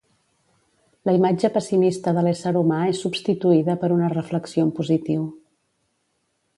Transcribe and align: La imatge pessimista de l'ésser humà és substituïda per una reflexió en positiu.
La 1.09 1.13
imatge 1.17 1.51
pessimista 1.57 2.15
de 2.19 2.23
l'ésser 2.29 2.55
humà 2.63 2.81
és 2.95 3.03
substituïda 3.05 3.79
per 3.85 3.93
una 3.99 4.11
reflexió 4.17 4.69
en 4.69 4.77
positiu. 4.81 5.33